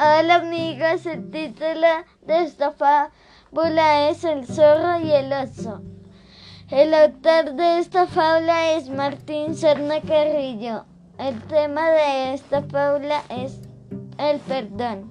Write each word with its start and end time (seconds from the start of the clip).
Hola 0.00 0.36
amigos, 0.36 1.06
el 1.06 1.28
título 1.28 1.88
de 2.24 2.44
esta 2.44 2.70
fábula 2.70 4.10
es 4.10 4.22
El 4.22 4.46
zorro 4.46 5.00
y 5.00 5.10
el 5.10 5.32
oso. 5.32 5.82
El 6.70 6.94
autor 6.94 7.54
de 7.54 7.80
esta 7.80 8.06
fábula 8.06 8.74
es 8.74 8.88
Martín 8.90 9.56
Serna 9.56 10.00
Carrillo. 10.00 10.84
El 11.18 11.42
tema 11.48 11.90
de 11.90 12.34
esta 12.34 12.62
fábula 12.62 13.24
es 13.28 13.58
el 14.18 14.38
perdón. 14.38 15.10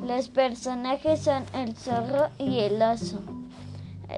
Los 0.00 0.30
personajes 0.30 1.20
son 1.20 1.44
el 1.52 1.76
zorro 1.76 2.30
y 2.38 2.60
el 2.60 2.80
oso. 2.80 3.22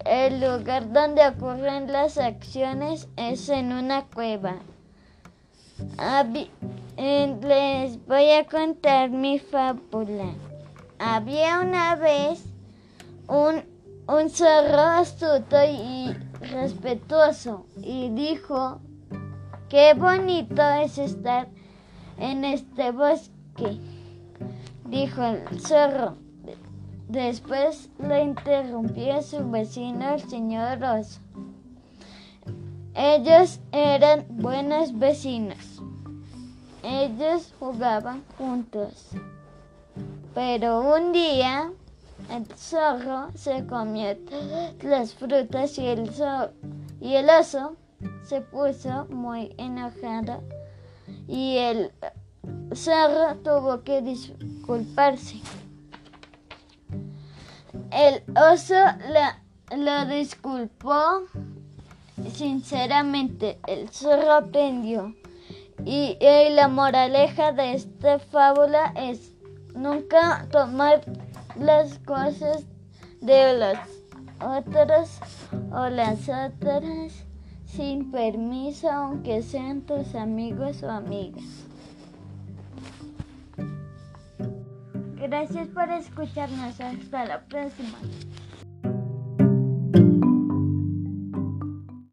El 0.06 0.40
lugar 0.40 0.92
donde 0.92 1.26
ocurren 1.26 1.90
las 1.90 2.16
acciones 2.16 3.08
es 3.16 3.48
en 3.48 3.72
una 3.72 4.02
cueva. 4.02 4.54
Les 7.50 7.96
voy 8.06 8.30
a 8.30 8.44
contar 8.44 9.10
mi 9.10 9.38
fábula. 9.38 10.34
Había 10.98 11.60
una 11.60 11.96
vez 11.96 12.44
un, 13.26 13.64
un 14.06 14.30
zorro 14.30 14.80
astuto 14.80 15.56
y 15.64 16.14
respetuoso 16.40 17.66
y 17.76 18.10
dijo, 18.10 18.80
qué 19.68 19.94
bonito 19.94 20.62
es 20.82 20.98
estar 20.98 21.48
en 22.18 22.44
este 22.44 22.92
bosque, 22.92 23.78
dijo 24.84 25.22
el 25.22 25.60
zorro. 25.60 26.16
Después 27.08 27.88
le 27.98 28.22
interrumpió 28.22 29.22
su 29.22 29.50
vecino 29.50 30.14
el 30.14 30.20
señor 30.28 30.82
oso. 30.82 31.20
Ellos 32.94 33.60
eran 33.72 34.26
buenos 34.28 34.98
vecinos. 34.98 35.69
Ellos 36.82 37.52
jugaban 37.58 38.24
juntos. 38.38 39.08
Pero 40.34 40.80
un 40.80 41.12
día 41.12 41.70
el 42.30 42.46
zorro 42.56 43.28
se 43.34 43.66
comió 43.66 44.16
las 44.82 45.14
frutas 45.14 45.76
y 45.78 45.86
el, 45.86 47.28
oso 47.30 47.76
se 48.22 48.40
puso 48.40 49.06
muy 49.06 49.54
enojado 49.58 50.42
y 51.26 51.56
el 51.56 51.92
zorro 52.74 53.36
tuvo 53.42 53.82
que 53.82 54.00
disculparse. 54.02 55.40
El 57.90 58.22
oso 58.36 58.74
lo 59.76 60.06
disculpó 60.06 61.24
sinceramente. 62.32 63.58
El 63.66 63.88
zorro 63.88 64.32
aprendió 64.32 65.14
y, 65.84 66.16
la 66.50 66.68
moraleja 66.68 67.52
de 67.52 67.74
esta 67.74 68.18
fábula 68.18 68.92
es 68.96 69.34
nunca 69.74 70.46
tomar 70.50 71.02
las 71.56 71.98
cosas 72.00 72.64
de 73.20 73.58
los 73.58 73.78
otros 74.40 75.18
o 75.72 75.88
las 75.88 76.28
otras 76.28 77.24
sin 77.66 78.10
permiso, 78.10 78.90
aunque 78.90 79.42
sean 79.42 79.82
tus 79.82 80.14
amigos 80.14 80.82
o 80.82 80.90
amigas. 80.90 81.44
Gracias 85.20 85.68
por 85.68 85.90
escucharnos. 85.90 86.80
Hasta 86.80 87.24
la 87.26 87.40
próxima. 87.40 87.98